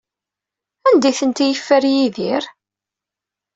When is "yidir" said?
1.93-2.43